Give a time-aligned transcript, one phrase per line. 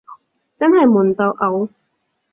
[0.55, 1.69] 真係悶到嘔